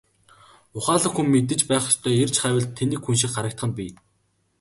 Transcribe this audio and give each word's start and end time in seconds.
Ухаалаг 0.77 1.11
хүн 1.15 1.27
мэдэж 1.33 1.59
байх 1.69 1.85
ёстойгоо 1.91 2.19
эрж 2.23 2.35
хайвал 2.39 2.67
тэнэг 2.77 2.99
хүн 3.03 3.15
шиг 3.19 3.31
харагдах 3.33 3.65
нь 3.69 3.75
бий. 3.77 3.91